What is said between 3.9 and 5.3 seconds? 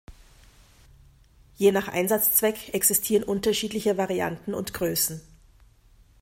Varianten und Größen.